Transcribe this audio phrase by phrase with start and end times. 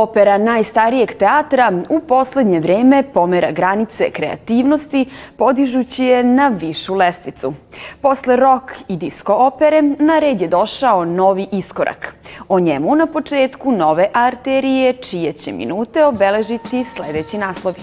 [0.00, 5.06] Opera najstarijeg teatra u poslednje vreme pomera granice kreativnosti,
[5.36, 7.52] podižući je na višu lestvicu.
[8.00, 12.14] Posle rock i disko opere, na red je došao novi iskorak.
[12.48, 17.80] O njemu na početku nove arterije, čije će minute obeležiti sledeći naslovi.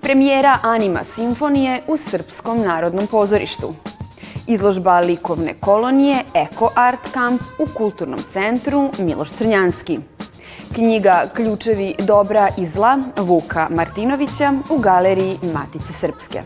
[0.00, 3.74] Premijera Anima simfonije u Srpskom narodnom pozorištu.
[4.46, 9.98] Izložba likovne kolonije Eko Art Camp u Kulturnom centru Miloš Crnjanski.
[10.76, 16.42] Knjiga Ključevi dobra i zla Vuka Martinovića u galeriji Matice Srpske.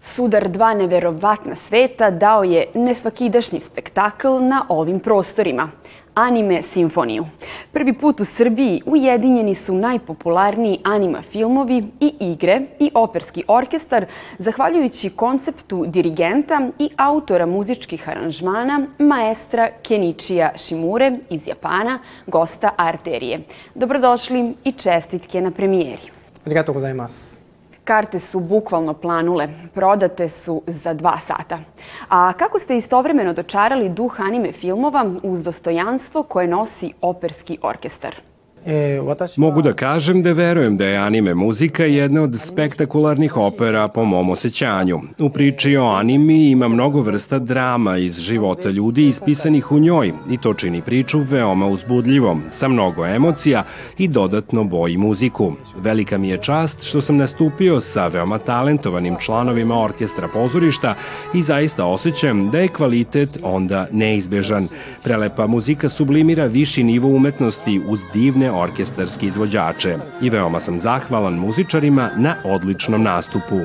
[0.00, 5.68] Sudar dva neverovatna sveta dao je nesvakidašnji spektakl na ovim prostorima–
[6.14, 7.24] Anime Simfoniju.
[7.72, 14.06] Prvi put u Srbiji ujedinjeni su najpopularniji anima filmovi i igre i operski orkestar,
[14.38, 23.40] zahvaljujući konceptu dirigenta i autora muzičkih aranžmana, maestra Kenichija Shimure iz Japana, gosta Arterije.
[23.74, 26.10] Dobrodošli i čestitke na premijeri.
[26.46, 27.43] Arigato gozaimasu.
[27.84, 31.58] Karte su bukvalno planule, prodate su za dva sata.
[32.08, 38.14] A kako ste istovremeno dočarali duh anime filmova uz dostojanstvo koje nosi operski orkestar?
[38.66, 39.00] E,
[39.36, 44.30] Mogu da kažem da verujem da je anime muzika jedna od spektakularnih opera po mom
[44.30, 45.00] osjećanju.
[45.18, 50.38] U priči o animi ima mnogo vrsta drama iz života ljudi ispisanih u njoj i
[50.38, 53.64] to čini priču veoma uzbudljivom, sa mnogo emocija
[53.98, 55.52] i dodatno boji muziku.
[55.76, 60.94] Velika mi je čast što sam nastupio sa veoma talentovanim članovima orkestra pozorišta
[61.34, 64.68] i zaista osjećam da je kvalitet onda neizbežan.
[65.02, 72.10] Prelepa muzika sublimira viši nivo umetnosti uz divne orkestarske izvođače i veoma sam zahvalan muzičarima
[72.16, 73.60] na odličnom nastupu.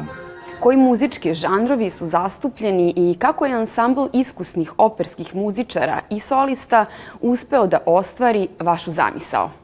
[0.59, 6.85] Koji muzički žanrovi su zastupljeni i kako je ansambl iskusnih operskih muzičara i solista
[7.21, 9.58] uspeo da ostvari vašu zamisao?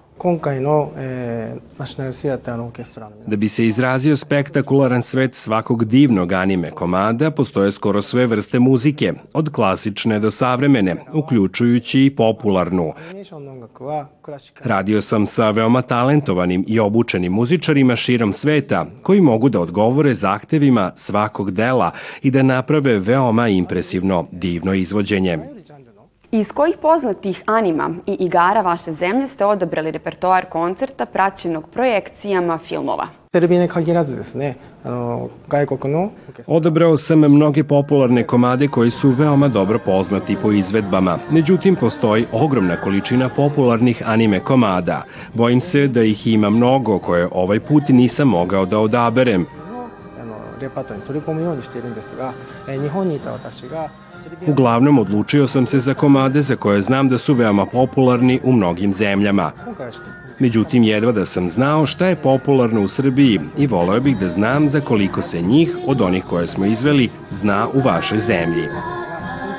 [3.28, 9.14] Da bi se izrazio spektakularan svet svakog divnog anime komada, postoje skoro sve vrste muzike,
[9.34, 12.94] od klasične do savremene, uključujući i popularnu.
[14.64, 20.92] Radio sam sa veoma talentovanim i obučenim muzičarima širom sveta, koji mogu da odgovore zahtevima
[20.96, 21.92] svakog dela
[22.22, 25.55] i da naprave veoma impresivno divno izvođenje.
[26.32, 33.08] Iz kojih poznatih anima i igara vaše zemlje ste odabrali repertoar koncerta praćenog projekcijama filmova?
[36.48, 41.18] Odabrao sam mnoge popularne komade koji su veoma dobro poznati po izvedbama.
[41.32, 45.04] Međutim, postoji ogromna količina popularnih anime komada.
[45.34, 49.46] Bojim se da ih ima mnogo koje ovaj put nisam mogao da odaberem.
[50.60, 52.34] レパートに取り込むようにしているんですが、
[52.68, 53.90] えー、日本にいた私が
[54.47, 58.93] Uglavnom, odlučio sam se za komade za koje znam da su veoma popularni u mnogim
[58.93, 59.53] zemljama.
[59.67, 60.11] 今回はちょっと
[60.41, 64.69] Međutim, jedva da sam znao šta je popularno u Srbiji i voleo bih da znam
[64.69, 68.69] za koliko se njih, od onih koje smo izveli, zna u vašoj zemlji.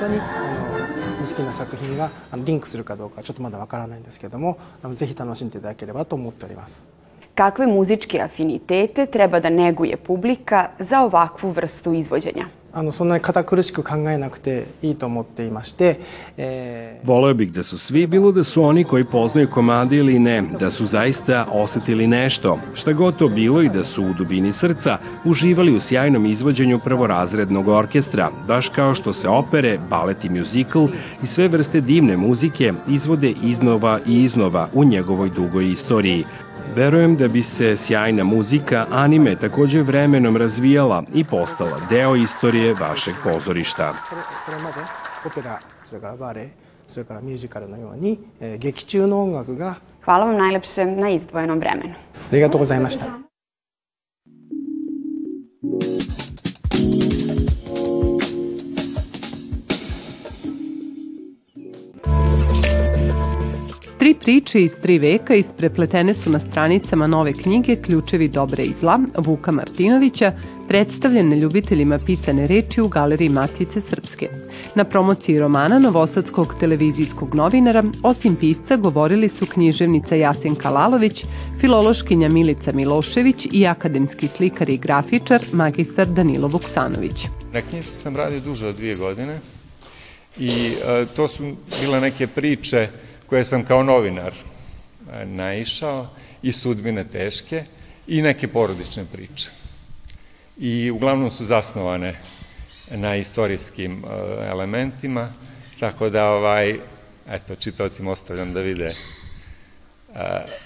[0.00, 6.88] 当にあの好きな作品があのリンクするかどうかはちょっとまだわからないんですけどもあのぜひ楽しんでいただければと思っております。
[7.36, 12.46] Kakve muzičke afinitete treba da neguje publika za ovakvu vrstu izvođenja?
[12.74, 16.00] あのそんなに堅苦しく考えなくていいと思っていまして、
[16.38, 20.70] えー Voleo bih da su svi, bilo da su oni koji poznaju komade ili ne, da
[20.70, 25.76] su zaista osetili nešto, šta god to bilo i da su u dubini srca uživali
[25.76, 30.84] u sjajnom izvođenju prvorazrednog orkestra, baš kao što se opere, balet i muzikl
[31.22, 36.24] i sve vrste divne muzike izvode iznova i iznova u njegovoj dugoj istoriji.
[36.76, 43.14] Verujem da bi se sjajna muzika anime takođe vremenom razvijala i postala deo istorije vašeg
[43.24, 43.92] pozorišta.
[44.10, 44.76] これこれまで
[45.26, 46.50] オペラそれからバレエ
[46.88, 51.94] それからミュージカルのように、えー劇中の音楽が Hvala vam najlepše na izdvojenom vremenu.
[52.30, 53.25] ありがとうございました。
[64.07, 68.99] Tri priče iz tri veka isprepletene su na stranicama nove knjige Ključevi dobre i zla
[69.17, 70.31] Vuka Martinovića,
[70.67, 74.29] predstavljene ljubiteljima pisane reči u galeriji Matice Srpske.
[74.75, 81.25] Na promociji romana novosadskog televizijskog novinara, osim pisca, govorili su književnica Jasenka Lalović,
[81.59, 87.27] filološkinja Milica Milošević i akademski slikar i grafičar magistar Danilo Vuksanović.
[87.53, 89.39] Na knjizi sam radio duže od dvije godine
[90.39, 92.87] i e, to su bile neke priče
[93.27, 96.07] koje sam kao novinar e, naišao
[96.41, 97.63] i sudbine teške
[98.07, 99.49] i neke porodične priče.
[100.57, 102.15] I uglavnom su zasnovane
[102.91, 104.03] na istorijskim
[104.49, 105.33] elementima,
[105.79, 106.79] tako da ovaj,
[107.29, 108.95] eto, čitavcima ostavljam da vide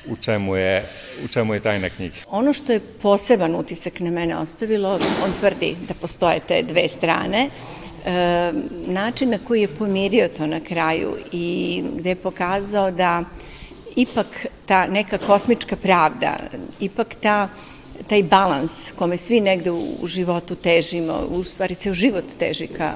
[0.07, 0.85] u čemu je,
[1.25, 2.15] u čemu je tajna knjige.
[2.29, 7.39] Ono što je poseban utisak na mene ostavilo, on tvrdi da postoje te dve strane,
[7.39, 7.49] e,
[8.87, 13.23] način na koji je pomirio to na kraju i gde je pokazao da
[13.95, 16.37] ipak ta neka kosmička pravda,
[16.79, 17.49] ipak ta
[18.07, 22.93] taj balans kome svi negde u životu težimo, u stvari ceo život teži ka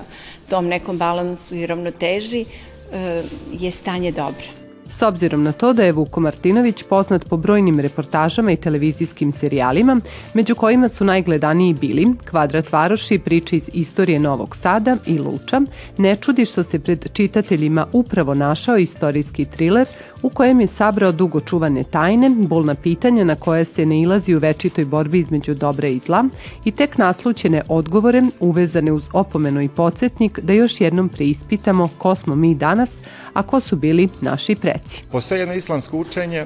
[0.50, 3.24] tom nekom balansu i ravnoteži, e,
[3.54, 4.65] je stanje dobro.
[4.90, 10.00] S obzirom na to da je Vuko Martinović poznat po brojnim reportažama i televizijskim serijalima,
[10.34, 15.62] među kojima su najgledaniji bili Kvadrat Varoši, priče iz istorije Novog Sada i Luča,
[15.98, 19.88] ne čudi što se pred čitateljima upravo našao istorijski triler
[20.26, 24.40] u kojem je sabrao dugo čuvane tajne, bolna pitanja na koje se ne ilazi u
[24.40, 26.24] večitoj borbi između dobra i zla
[26.66, 32.36] i tek naslućene odgovore uvezane uz opomenu i podsjetnik da još jednom preispitamo ko smo
[32.36, 32.96] mi danas,
[33.34, 35.04] a ko su bili naši preci.
[35.12, 36.46] Postoje jedno islamsko učenje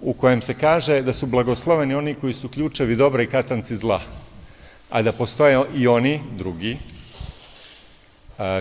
[0.00, 4.00] u kojem se kaže da su blagosloveni oni koji su ključevi dobra i katanci zla,
[4.90, 6.76] a da postoje i oni, drugi,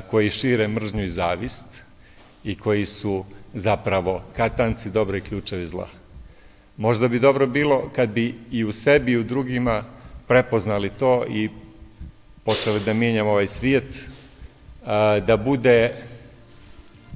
[0.10, 1.66] koji šire mržnju i zavist
[2.44, 3.25] i koji su
[3.59, 5.88] zapravo katanci dobra i ključevi zla.
[6.77, 9.83] Možda bi dobro bilo kad bi i u sebi i u drugima
[10.27, 11.50] prepoznali to i
[12.44, 14.09] počeli da mijenjamo ovaj svijet,
[15.25, 15.94] da bude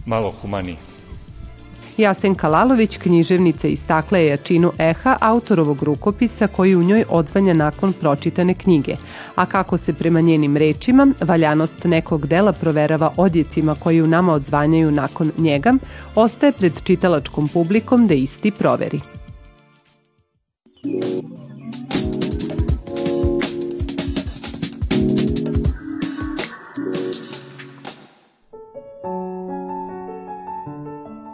[0.06, 0.91] malo humaniji.
[1.98, 8.54] Jasenka Lalović, književnica, istakla je jačinu eha autorovog rukopisa koji u njoj odzvanja nakon pročitane
[8.54, 8.96] knjige,
[9.36, 14.92] a kako se prema njenim rečima valjanost nekog dela proverava odjecima koji u nama odzvanjaju
[14.92, 15.74] nakon njega,
[16.16, 19.21] ostaje pred čitalačkom publikom da isti proveri.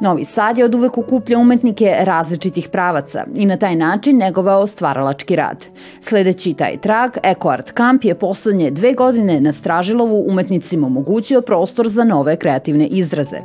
[0.08, 5.36] Novi Sad je od uvek okuplja umetnike različitih pravaca i na taj način negovao stvaralački
[5.36, 5.66] rad.
[6.02, 11.90] Sledeći taj trag, Eco Art Camp je poslednje dve godine na Stražilovu umetnicima omogućio prostor
[11.90, 13.38] za nove kreativne izraze.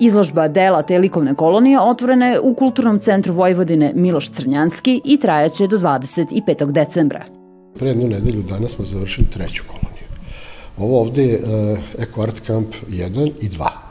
[0.00, 5.66] Izložba dela te likovne kolonije otvorena je u Kulturnom centru Vojvodine Miloš Crnjanski i trajaće
[5.66, 6.72] do 25.
[6.72, 7.24] decembra.
[7.78, 10.08] Pre jednu nedelju danas smo završili treću koloniju.
[10.78, 11.40] Ovo ovde je
[11.98, 13.87] Eco Art Camp 1 i 2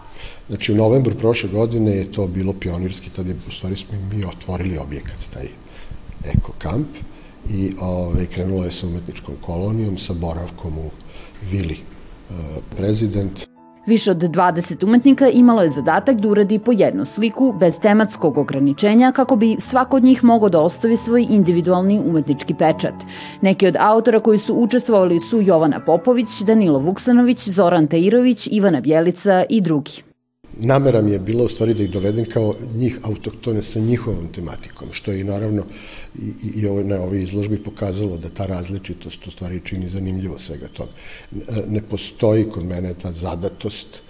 [0.48, 4.26] Znači, u novembru prošle godine je to bilo pionirski, tada je, u stvari smo mi
[4.26, 5.48] otvorili objekat, taj
[6.26, 6.88] eko kamp,
[7.50, 10.90] i ove, ovaj, krenulo je sa umetničkom kolonijom, sa boravkom u
[11.52, 12.34] vili e,
[12.78, 13.48] prezident.
[13.88, 19.12] Više od 20 umetnika imalo je zadatak da uradi po jednu sliku bez tematskog ograničenja
[19.12, 22.94] kako bi svako od njih mogao da ostavi svoj individualni umetnički pečat.
[23.42, 29.46] Neki od autora koji su učestvovali su Jovana Popović, Danilo Vuksanović, Zoran Tairović, Ivana Bjelica
[29.50, 30.07] i drugi
[30.60, 34.88] namera mi je bila u stvari da ih dovedem kao njih autoktone sa njihovom tematikom,
[34.92, 35.66] što je i naravno
[36.16, 40.40] i, i, i ovo, na ovoj izložbi pokazalo da ta različitost u stvari čini zanimljivo
[40.40, 40.92] svega toga.
[41.68, 44.02] Ne postoji kod mene ta zadatost,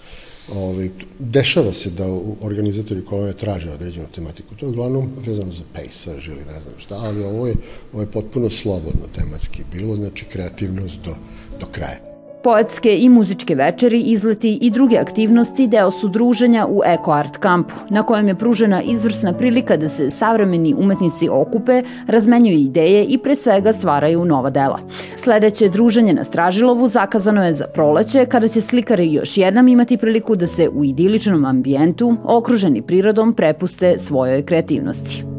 [0.53, 0.89] ovaj,
[1.19, 2.05] dešava se da
[2.41, 4.55] organizatori kolone traže određenu tematiku.
[4.55, 7.55] To je uglavnom vezano za pejsaž ili ne znam šta, ali ovo je,
[7.93, 11.15] ovo je potpuno slobodno tematski bilo, znači kreativnost do,
[11.59, 12.06] do kraja.
[12.47, 17.73] Poetske i muzičke večeri, izleti i druge aktivnosti deo su druženja u Eko Art kampu,
[17.89, 23.35] na kojem je pružena izvrsna prilika da se savremeni umetnici okupe, razmenjuju ideje i pre
[23.35, 24.79] svega stvaraju nova dela.
[25.15, 30.35] Sledeće druženje na Stražilovu zakazano je za proleće, kada će slikari još jednom imati priliku
[30.35, 35.36] da se u idiličnom ambijentu, okruženi prirodom, prepuste svojoj kreativnosti.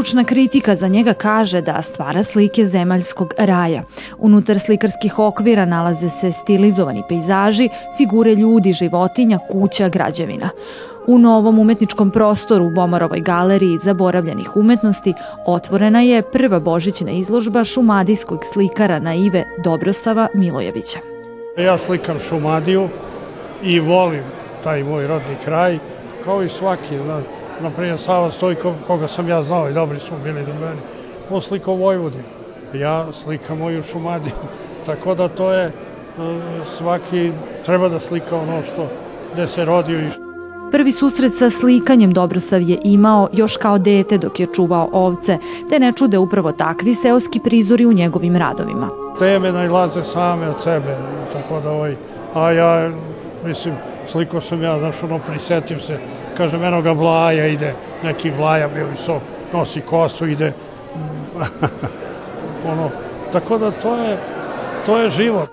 [0.00, 3.82] Stručna kritika za njega kaže da stvara slike zemaljskog raja.
[4.18, 10.48] Unutar slikarskih okvira nalaze se stilizovani pejzaži, figure ljudi, životinja, kuća, građevina.
[11.06, 15.14] U novom umetničkom prostoru u Bomarovoj galeriji zaboravljenih umetnosti
[15.46, 20.98] otvorena je prva božićna izložba šumadijskog slikara naive Dobrosava Milojevića.
[21.58, 22.88] Ja slikam Šumadiju
[23.62, 24.24] i volim
[24.64, 25.78] taj moj rodni kraj,
[26.24, 30.44] kao i svaki, znači naprimjer Sava Stojko, koga sam ja znao i dobri smo bili
[30.44, 30.78] drugari,
[31.30, 32.24] on slikao Vojvodinu.
[32.74, 34.32] Ja slikam moju Šumadiju.
[34.86, 35.72] Tako da to je e,
[36.78, 37.32] svaki
[37.64, 38.88] treba da slika ono što
[39.32, 40.30] gde se rodio i
[40.70, 45.38] Prvi susret sa slikanjem Dobrosav je imao još kao dete dok je čuvao ovce,
[45.70, 48.88] te ne čude upravo takvi seoski prizori u njegovim radovima.
[49.18, 50.96] Teme najlaze same od sebe,
[51.32, 51.96] tako da ovaj,
[52.34, 52.90] a ja,
[53.46, 53.74] mislim,
[54.08, 55.98] sliko sam ja, znaš, ono, prisetim se
[56.40, 60.52] kažem, eno ga Vlaja ide, neki Vlaja bili sok, nosi kosu, ide
[62.72, 62.90] ono,
[63.32, 64.18] tako da to je,
[64.86, 65.50] to je život.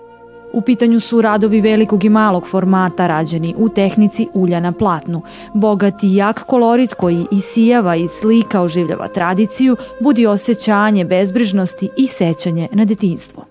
[0.54, 5.22] U pitanju su radovi velikog i malog formata rađeni u tehnici ulja na platnu.
[5.54, 12.68] Bogat i jak kolorit koji isijava i slika oživljava tradiciju, budi osjećanje bezbrižnosti i sećanje
[12.72, 13.46] na detinstvo.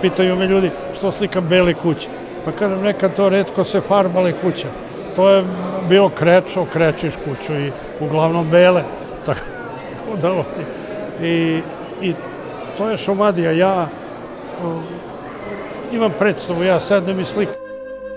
[0.00, 2.08] Pitaju me ljudi što slikam bele kuće.
[2.44, 4.89] Pa kažem, nekad to redko se farbale kuća.
[5.20, 5.44] To je
[5.88, 8.82] bio krečo, krečiš kuću i uglavnom bele.
[9.26, 9.40] Tako
[10.22, 10.64] da ovdje.
[11.22, 11.60] I,
[12.02, 12.14] I
[12.78, 13.52] to je šomadija.
[13.52, 13.88] Ja
[15.92, 17.54] imam predstavu, ja sedem i slikam.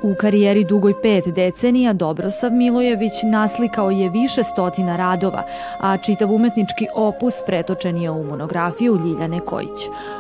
[0.02, 5.44] U karijeri dugoj pet decenija Dobrosav Milojević naslikao je više stotina radova,
[5.80, 9.80] a čitav umetnički opus pretočen je u monografiju Ljiljane Kojić.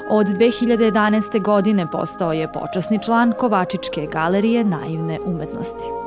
[0.10, 1.42] Od 2011.
[1.42, 6.04] godine postao je počasni član Kovačičke galerije naivne umetnosti.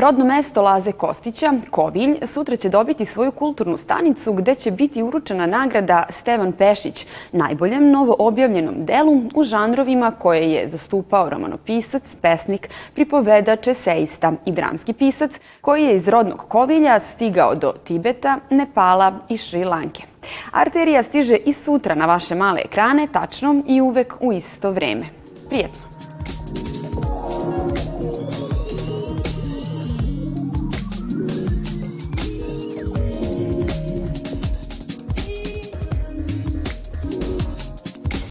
[0.00, 5.46] Rodno mesto Laze Kostića, Kovilj, sutra će dobiti svoju kulturnu stanicu gde će biti uručena
[5.46, 13.66] nagrada Stevan Pešić, najboljem novo objavljenom delu u žanrovima koje je zastupao romanopisac, pesnik, pripovedač,
[13.66, 15.30] eseista i dramski pisac
[15.60, 20.02] koji je iz rodnog Kovilja stigao do Tibeta, Nepala i Šri Lanke.
[20.52, 25.06] Arterija stiže i sutra na vaše male ekrane, tačno i uvek u isto vreme.
[25.48, 25.89] Prijetno!